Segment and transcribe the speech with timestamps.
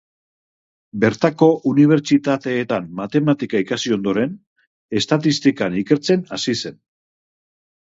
[1.03, 4.35] Bertako unibertsitateetan matematika ikasi ondoren,
[5.03, 6.83] estatistikan ikertzen hasi zen.